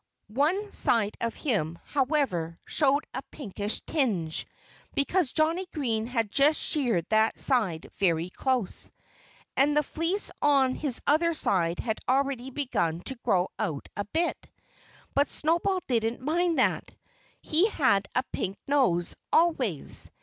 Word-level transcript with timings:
One 0.33 0.71
side 0.71 1.15
of 1.21 1.35
him, 1.35 1.77
however, 1.85 2.57
showed 2.65 3.05
a 3.13 3.21
pinkish 3.29 3.81
tinge, 3.81 4.47
because 4.95 5.31
Johnnie 5.31 5.67
Green 5.75 6.07
had 6.07 6.31
just 6.31 6.59
sheared 6.59 7.05
that 7.09 7.39
side 7.39 7.91
very 7.97 8.31
close. 8.31 8.89
And 9.55 9.77
the 9.77 9.83
fleece 9.83 10.31
on 10.41 10.73
his 10.73 11.03
other 11.05 11.35
side 11.35 11.77
had 11.77 11.99
already 12.09 12.49
begun 12.49 13.01
to 13.01 13.15
grow 13.23 13.49
out 13.59 13.89
a 13.95 14.05
bit. 14.05 14.47
But 15.13 15.29
Snowball 15.29 15.83
didn't 15.87 16.19
mind 16.19 16.57
that. 16.57 16.89
He 17.43 17.69
had 17.69 18.07
a 18.15 18.23
pink 18.33 18.57
nose, 18.65 19.15
always. 19.31 20.09